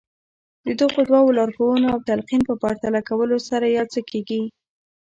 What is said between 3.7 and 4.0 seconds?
يو څه